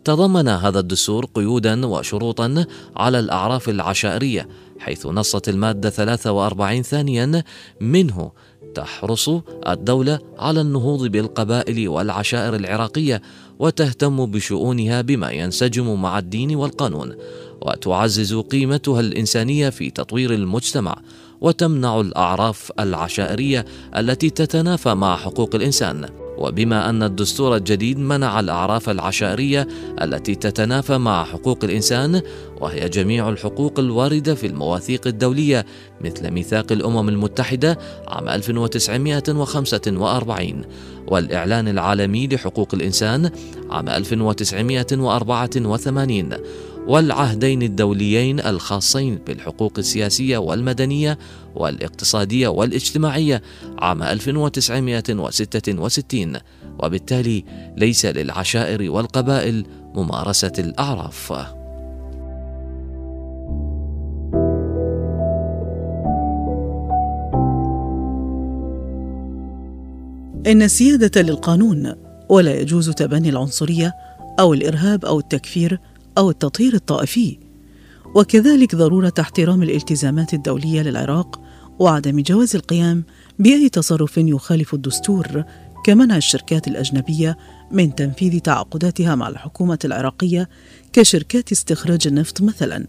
[0.03, 4.47] تضمن هذا الدستور قيودا وشروطا على الأعراف العشائرية
[4.79, 7.43] حيث نصت المادة 43 ثانيا
[7.81, 8.31] منه
[8.75, 9.29] تحرص
[9.67, 13.21] الدولة على النهوض بالقبائل والعشائر العراقية
[13.59, 17.15] وتهتم بشؤونها بما ينسجم مع الدين والقانون.
[17.65, 20.95] وتعزز قيمتها الإنسانية في تطوير المجتمع
[21.41, 23.65] وتمنع الأعراف العشائرية
[23.97, 26.05] التي تتنافى مع حقوق الإنسان.
[26.37, 29.67] وبما أن الدستور الجديد منع الأعراف العشائرية
[30.01, 32.21] التي تتنافى مع حقوق الإنسان
[32.61, 35.65] وهي جميع الحقوق الواردة في المواثيق الدولية
[36.01, 40.61] مثل ميثاق الأمم المتحدة عام 1945
[41.07, 43.29] والإعلان العالمي لحقوق الإنسان
[43.69, 46.29] عام 1984
[46.87, 51.17] والعهدين الدوليين الخاصين بالحقوق السياسية والمدنية
[51.55, 53.41] والاقتصادية والاجتماعية
[53.79, 56.37] عام 1966
[56.79, 57.43] وبالتالي
[57.77, 61.33] ليس للعشائر والقبائل ممارسة الأعراف.
[70.47, 71.93] إن السيادة للقانون
[72.29, 73.93] ولا يجوز تبني العنصرية
[74.39, 75.79] أو الإرهاب أو التكفير
[76.17, 77.37] أو التطهير الطائفي.
[78.15, 81.41] وكذلك ضرورة احترام الالتزامات الدولية للعراق
[81.79, 83.03] وعدم جواز القيام
[83.39, 85.43] بأي تصرف يخالف الدستور
[85.85, 87.37] كمنع الشركات الأجنبية
[87.71, 90.49] من تنفيذ تعاقداتها مع الحكومة العراقية
[90.93, 92.87] كشركات استخراج النفط مثلا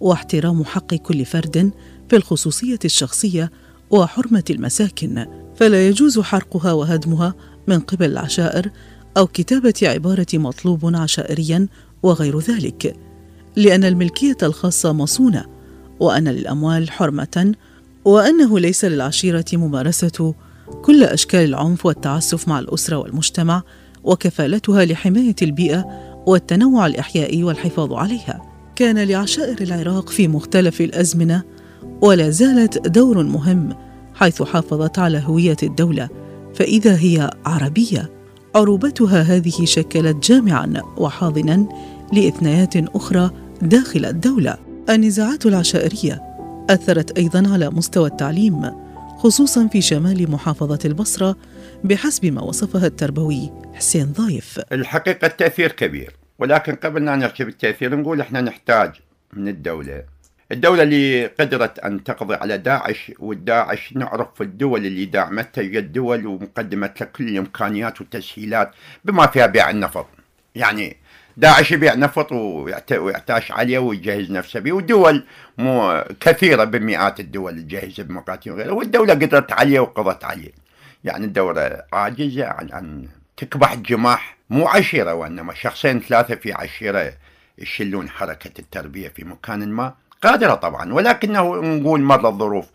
[0.00, 1.70] واحترام حق كل فرد
[2.08, 3.50] في الخصوصية الشخصية
[3.90, 5.26] وحرمة المساكن.
[5.56, 7.34] فلا يجوز حرقها وهدمها
[7.66, 8.70] من قبل العشائر
[9.16, 11.68] أو كتابة عبارة مطلوب عشائريا
[12.02, 12.96] وغير ذلك
[13.56, 15.44] لأن الملكية الخاصة مصونة
[16.00, 17.54] وأن للأموال حرمة
[18.04, 20.34] وأنه ليس للعشيرة ممارسة
[20.82, 23.62] كل أشكال العنف والتعسف مع الأسرة والمجتمع
[24.04, 25.84] وكفالتها لحماية البيئة
[26.26, 28.42] والتنوع الإحيائي والحفاظ عليها.
[28.76, 31.42] كان لعشائر العراق في مختلف الأزمنة
[32.02, 33.76] ولا زالت دور مهم
[34.14, 36.08] حيث حافظت على هوية الدولة
[36.54, 38.17] فإذا هي عربية
[38.58, 41.68] عروبتها هذه شكلت جامعا وحاضنا
[42.12, 43.30] لإثنيات أخرى
[43.62, 44.56] داخل الدولة.
[44.90, 46.22] النزاعات العشائرية
[46.70, 48.70] أثرت أيضا على مستوى التعليم
[49.18, 51.36] خصوصا في شمال محافظة البصرة
[51.84, 54.60] بحسب ما وصفها التربوي حسين ضايف.
[54.72, 58.92] الحقيقة التأثير كبير ولكن قبل ان نحكي بالتاثير نقول إحنا نحتاج
[59.32, 60.02] من الدولة
[60.52, 66.26] الدولة اللي قدرت أن تقضي على داعش والداعش نعرف في الدول اللي دعمتها هي الدول
[66.26, 68.70] ومقدمت لها كل الإمكانيات والتسهيلات
[69.04, 70.06] بما فيها بيع النفط.
[70.54, 70.96] يعني
[71.36, 75.24] داعش يبيع نفط ويعتاش عليه ويجهز نفسه به ودول
[75.58, 80.50] مو كثيرة بمئات الدول تجهز بمقاتل وغيره والدولة قدرت عليه وقضت عليه.
[81.04, 87.12] يعني الدولة عاجزة عن أن تكبح جماح مو عشيرة وإنما شخصين ثلاثة في عشيرة
[87.58, 89.94] يشلون حركة التربية في مكان ما.
[90.22, 92.66] قادرة طبعا ولكنه نقول مر الظروف.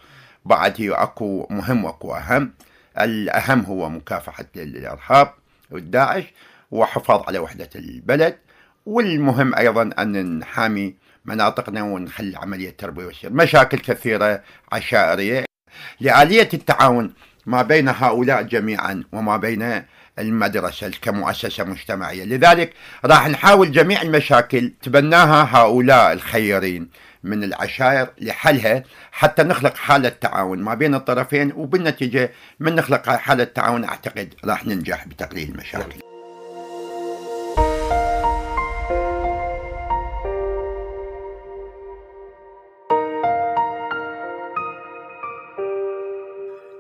[0.46, 2.54] بعد هي أكو مهم وأكو أهم.
[3.00, 5.34] الأهم هو مكافحة الإرهاب
[5.72, 6.24] والداعش
[6.72, 8.38] وحفاظ على وحدة البلد.
[8.86, 15.46] والمهم أيضا أن نحامي مناطقنا ونخلي عملية تربية والسير مشاكل كثيرة عشائرية.
[16.00, 17.14] لآلية التعاون
[17.46, 19.84] ما بين هؤلاء جميعا وما بين
[20.20, 22.24] المدرسة كمؤسسة مجتمعية.
[22.24, 22.74] لذلك
[23.06, 26.90] راح نحاول جميع المشاكل تبناها هؤلاء الخيرين.
[27.24, 33.84] من العشائر لحلها حتى نخلق حالة تعاون ما بين الطرفين وبالنتيجة من نخلق حالة تعاون
[33.84, 36.14] أعتقد راح ننجح بتقليل المشاكل.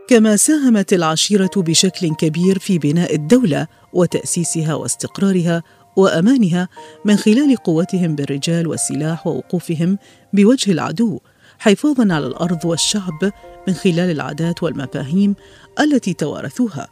[0.08, 5.64] كما ساهمت العشيرة بشكل كبير في بناء الدولة وتأسيسها واستقرارها
[5.96, 6.68] وأمانها
[7.06, 9.98] من خلال قوتهم بالرجال والسلاح ووقوفهم
[10.34, 11.20] بوجه العدو
[11.60, 13.32] حفاظا على الأرض والشعب
[13.68, 15.36] من خلال العادات والمفاهيم
[15.80, 16.88] التي توارثوها.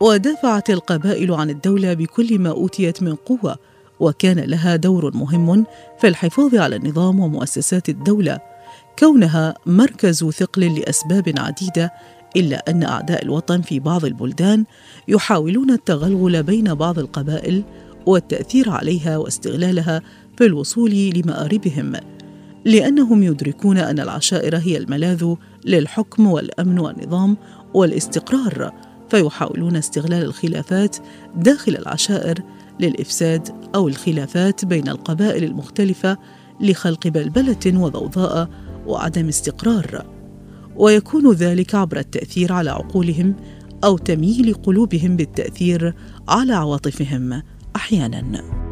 [0.00, 3.56] ودافعت القبائل عن الدولة بكل ما أوتيت من قوة
[4.00, 5.66] وكان لها دور مهم
[6.00, 8.40] في الحفاظ على النظام ومؤسسات الدولة
[8.98, 11.92] كونها مركز ثقل لأسباب عديدة
[12.36, 14.64] إلا أن أعداء الوطن في بعض البلدان
[15.08, 17.62] يحاولون التغلغل بين بعض القبائل
[18.06, 20.02] والتأثير عليها واستغلالها
[20.36, 21.92] في الوصول لمآربهم.
[22.64, 27.36] لأنهم يدركون أن العشائر هي الملاذ للحكم والأمن والنظام
[27.74, 28.72] والاستقرار
[29.10, 30.96] فيحاولون استغلال الخلافات
[31.36, 32.38] داخل العشائر
[32.80, 36.18] للإفساد أو الخلافات بين القبائل المختلفة
[36.60, 38.48] لخلق بلبلة وضوضاء
[38.86, 40.06] وعدم استقرار.
[40.76, 43.34] ويكون ذلك عبر التأثير على عقولهم
[43.84, 45.94] أو تمييل قلوبهم بالتأثير
[46.28, 47.42] على عواطفهم
[47.76, 48.69] أحيانا.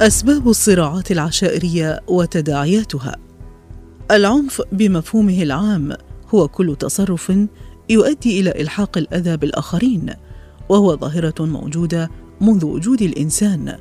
[0.00, 3.16] أسباب الصراعات العشائرية وتداعياتها.
[4.10, 5.92] العنف بمفهومه العام
[6.34, 7.32] هو كل تصرف
[7.90, 10.14] يؤدي إلى إلحاق الأذى بالآخرين
[10.68, 13.78] وهو ظاهرة موجودة منذ وجود الإنسان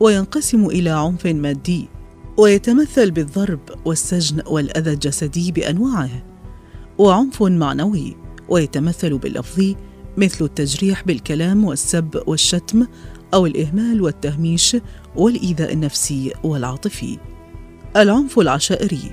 [0.00, 1.88] وينقسم إلى عنف مادي
[2.36, 6.24] ويتمثل بالضرب والسجن والأذى الجسدي بأنواعه
[6.98, 8.16] وعنف معنوي
[8.48, 9.76] ويتمثل باللفظي
[10.16, 12.86] مثل التجريح بالكلام والسب والشتم
[13.34, 14.76] أو الإهمال والتهميش
[15.16, 17.18] والإيذاء النفسي والعاطفي.
[17.96, 19.12] العنف العشائري.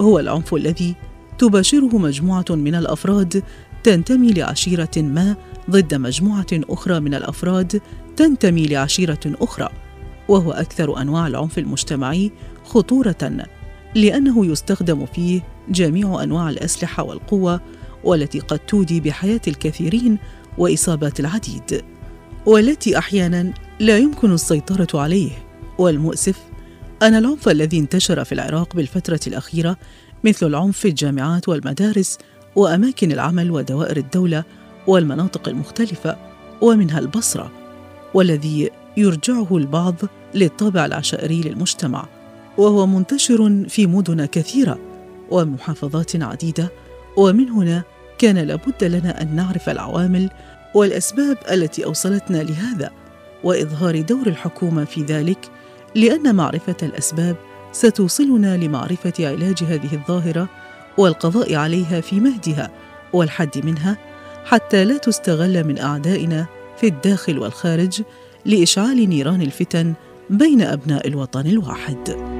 [0.00, 0.94] هو العنف الذي
[1.38, 3.42] تباشره مجموعة من الأفراد
[3.82, 5.36] تنتمي لعشيرة ما
[5.70, 7.80] ضد مجموعة أخرى من الأفراد
[8.16, 9.68] تنتمي لعشيرة أخرى
[10.28, 12.32] وهو أكثر أنواع العنف المجتمعي
[12.64, 13.46] خطورة
[13.94, 17.60] لأنه يستخدم فيه جميع أنواع الأسلحة والقوة
[18.04, 20.18] والتي قد تودي بحياة الكثيرين
[20.58, 21.84] وإصابات العديد.
[22.46, 25.30] والتي أحيانا لا يمكن السيطرة عليه.
[25.78, 26.38] والمؤسف
[27.02, 29.76] أن العنف الذي انتشر في العراق بالفترة الأخيرة
[30.24, 32.18] مثل العنف في الجامعات والمدارس
[32.56, 34.44] وأماكن العمل ودوائر الدولة
[34.86, 36.16] والمناطق المختلفة
[36.60, 37.50] ومنها البصرة
[38.14, 39.94] والذي يرجعه البعض
[40.34, 42.06] للطابع العشائري للمجتمع
[42.58, 44.78] وهو منتشر في مدن كثيرة
[45.30, 46.72] ومحافظات عديدة.
[47.16, 47.82] ومن هنا
[48.18, 50.30] كان لابد لنا أن نعرف العوامل
[50.74, 52.90] والأسباب التي أوصلتنا لهذا
[53.44, 55.50] وإظهار دور الحكومة في ذلك
[55.94, 57.36] لأن معرفة الأسباب
[57.72, 60.48] ستوصلنا لمعرفة علاج هذه الظاهرة
[60.98, 62.70] والقضاء عليها في مهدها
[63.12, 63.96] والحد منها
[64.44, 68.02] حتى لا تستغل من أعدائنا في الداخل والخارج
[68.44, 69.94] لإشعال نيران الفتن
[70.30, 72.39] بين أبناء الوطن الواحد.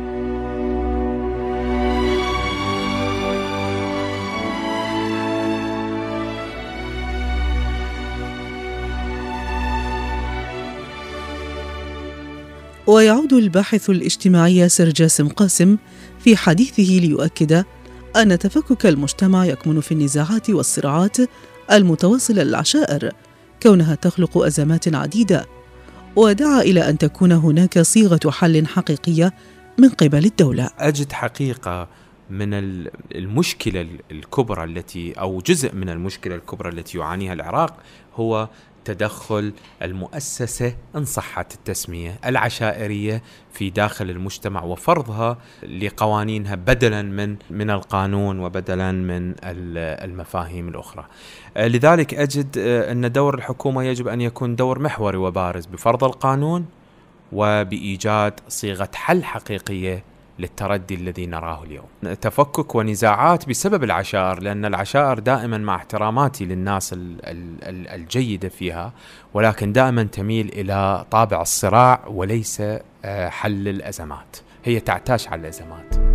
[12.87, 15.77] ويعود الباحث الاجتماعي ياسر جاسم قاسم
[16.19, 17.65] في حديثه ليؤكد
[18.17, 21.17] أن تفكك المجتمع يكمن في النزاعات والصراعات
[21.73, 23.13] المتواصله للعشائر
[23.63, 25.47] كونها تخلق أزمات عديدة
[26.17, 29.35] ودعا إلى أن تكون هناك صيغة حل حقيقية
[29.79, 30.71] من قبل الدولة.
[30.79, 31.89] أجد حقيقة
[32.31, 32.55] من
[33.15, 37.77] المشكلة الكبرى التي أو جزء من المشكلة الكبرى التي يعانيها العراق
[38.15, 38.49] هو
[38.85, 48.41] تدخل المؤسسة إن صحت التسمية العشائرية في داخل المجتمع وفرضها لقوانينها بدلا من من القانون
[48.41, 51.07] وبدلا من المفاهيم الأخرى.
[51.57, 56.67] لذلك أجد أن دور الحكومة يجب أن يكون دور محوري وبارز بفرض القانون
[57.33, 60.05] وبإيجاد صيغة حل حقيقية
[60.41, 62.15] للتردي الذي نراه اليوم.
[62.21, 68.93] تفكك ونزاعات بسبب العشائر لأن العشائر دائما مع احتراماتي للناس الجيدة فيها
[69.35, 72.63] ولكن دائما تميل إلى طابع الصراع وليس
[73.05, 74.37] آه، حل الأزمات.
[74.65, 76.11] هي تعتاش على الأزمات.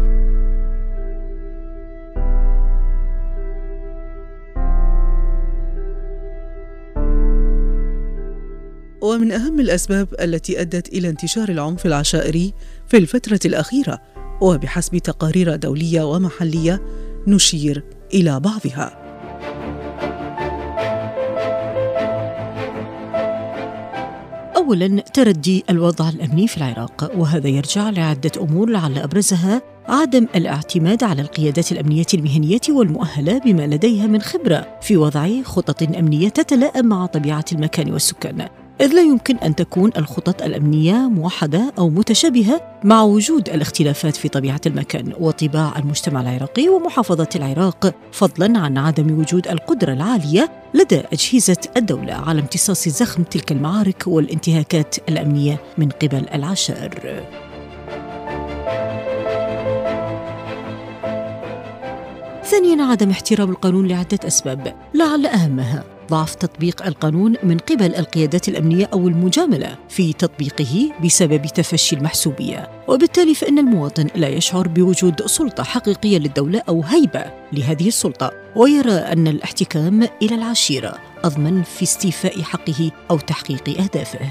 [9.05, 12.53] ومن أهم الأسباب التي أدت إلى انتشار العنف العشائري
[12.87, 14.01] في الفترة الأخيرة
[14.41, 16.81] وبحسب تقارير دولية ومحلية
[17.27, 17.83] نشير
[18.13, 19.05] إلى بعضها.
[24.57, 31.21] اولا تردي الوضع الأمني في العراق وهذا يرجع لعدة أمور لعل أبرزها عدم الاعتماد على
[31.21, 37.45] القيادات الأمنية المهنية والمؤهلة بما لديها من خبرة في وضع خطط أمنية تتلائم مع طبيعة
[37.51, 38.47] المكان والسكان.
[38.81, 44.61] إذ لا يمكن أن تكون الخطط الأمنية موحدة أو متشابهة مع وجود الاختلافات في طبيعة
[44.65, 52.13] المكان وطباع المجتمع العراقي ومحافظة العراق فضلا عن عدم وجود القدرة العالية لدى أجهزة الدولة
[52.13, 57.23] على امتصاص زخم تلك المعارك والانتهاكات الأمنية من قبل العشائر
[62.43, 68.89] ثانيا عدم احترام القانون لعدة أسباب لعل أهمها ضعف تطبيق القانون من قبل القيادات الأمنية
[68.93, 76.17] أو المجاملة في تطبيقه بسبب تفشي المحسوبية، وبالتالي فإن المواطن لا يشعر بوجود سلطة حقيقية
[76.17, 83.17] للدولة أو هيبة لهذه السلطة، ويرى أن الاحتكام إلى العشيرة أضمن في استيفاء حقه أو
[83.17, 84.29] تحقيق أهدافه.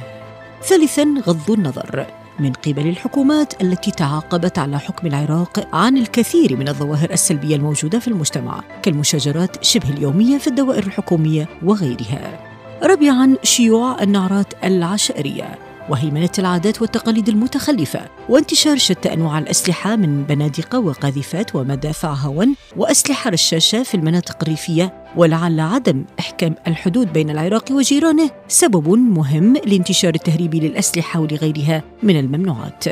[0.63, 2.07] ثالثا غض النظر.
[2.39, 8.09] من قبل الحكومات التي تعاقبت على حكم العراق عن الكثير من الظواهر السلبية الموجودة في
[8.09, 12.41] المجتمع كالمشاجرات شبه اليومية في الدوائر الحكومية وغيرها.
[12.83, 15.59] رابعا شيوع النعرات العشائرية
[15.89, 23.83] وهيمنة العادات والتقاليد المتخلفة وانتشار شتى أنواع الأسلحة من بنادق وقاذفات ومدافع هون وأسلحة رشاشة
[23.83, 31.21] في المناطق الريفية ولعل عدم إحكام الحدود بين العراق وجيرانه سبب مهم لانتشار التهريب للأسلحة
[31.21, 32.85] ولغيرها من الممنوعات.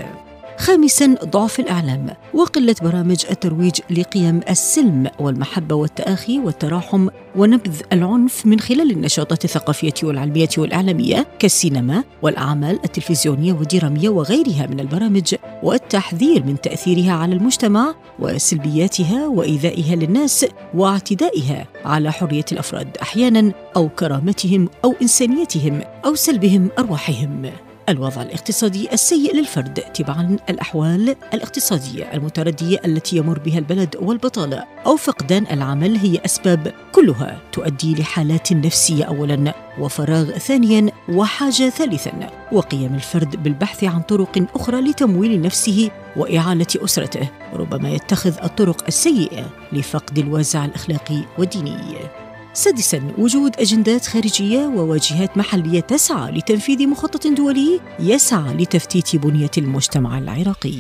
[0.63, 8.91] خامسا ضعف الإعلام وقلة برامج الترويج لقيم السلم والمحبة والتأخي والتراحم ونبذ العنف من خلال
[8.91, 17.35] النشاطات الثقافية والعلمية والإعلامية كالسينما والأعمال التلفزيونية والدرامية وغيرها من البرامج والتحذير من تأثيرها على
[17.35, 26.69] المجتمع وسلبياتها وإيذائها للناس واعتدائها على حرية الأفراد أحيانا أو كرامتهم أو إنسانيتهم أو سلبهم
[26.79, 27.51] أرواحهم.
[27.89, 35.47] الوضع الاقتصادي السيء للفرد تبعا الأحوال الاقتصادية المتردية التي يمر بها البلد والبطالة أو فقدان
[35.51, 43.85] العمل هي أسباب كلها تؤدي لحالات نفسيه اولا وفراغ ثانيا وحاجة ثالثا وقيام الفرد بالبحث
[43.85, 52.22] عن طرق أخرى لتمويل نفسه وإعالة أسرته ربما يتخذ الطرق السيئة لفقد الوازع الأخلاقي والديني.
[52.55, 60.75] سادسا وجود أجندات خارجية وواجهات محلية تسعى لتنفيذ مخطط دولي يسعى لتفتيت بنية المجتمع العراقي.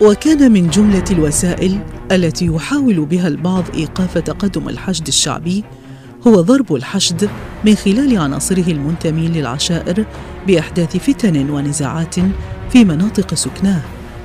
[0.00, 1.78] وكان من جملة الوسائل
[2.12, 5.64] التي يحاول بها البعض إيقاف تقدم الحشد الشعبي
[6.26, 7.30] هو ضرب الحشد
[7.64, 10.04] من خلال عناصره المنتمين للعشائر
[10.46, 12.14] بأحداث فتن ونزاعات
[12.70, 13.80] في مناطق سكناه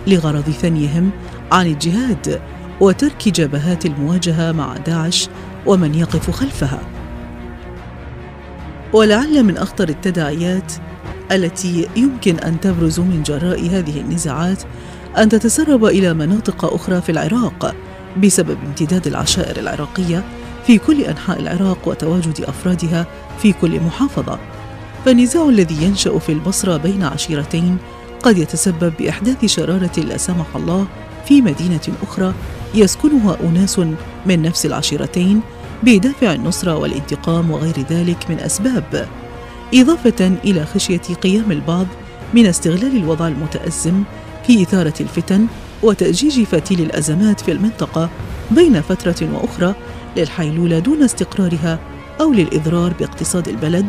[0.07, 1.09] لغرض ثنيهم
[1.51, 2.41] عن الجهاد
[2.79, 5.29] وترك جبهات المواجهة مع داعش
[5.65, 6.79] ومن يقف خلفها.
[8.93, 10.73] ولعل من أخطر التداعيات
[11.31, 14.63] التي يمكن أن تبرز من جراء هذه النزاعات
[15.17, 17.75] أن تتسرب إلى مناطق أخرى في العراق
[18.23, 20.23] بسبب امتداد العشائر العراقية
[20.67, 23.07] في كل أنحاء العراق وتواجد أفرادها
[23.41, 24.39] في كل محافظة.
[25.05, 27.77] فالنزاع الذي ينشأ في البصرة بين عشيرتين
[28.23, 30.87] قد يتسبب بأحداث شرارة لا سمح الله
[31.25, 32.33] في مدينة أخرى
[32.75, 33.79] يسكنها أناس
[34.25, 35.41] من نفس العشيرتين
[35.83, 39.07] بدافع النصره والانتقام وغير ذلك من أسباب.
[39.73, 41.87] إضافة إلى خشية قيام البعض
[42.33, 44.03] من استغلال الوضع المتأزم
[44.47, 45.47] في إثارة الفتن
[45.83, 48.09] وتأجيج فتيل الأزمات في المنطقة
[48.51, 49.75] بين فترة وأخرى
[50.17, 51.79] للحيلولة دون استقرارها
[52.21, 53.85] أو للإضرار باقتصاد البلد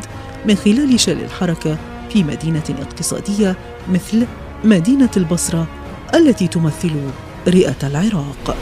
[0.47, 1.77] من خلال شل الحركة
[2.11, 3.57] في مدينة اقتصادية
[3.93, 4.27] مثل
[4.65, 5.67] مدينة البصرة
[6.15, 6.91] التي تمثل
[7.49, 8.57] رئة العراق.